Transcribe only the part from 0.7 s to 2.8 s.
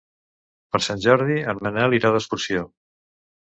Per Sant Jordi en Manel irà d'excursió.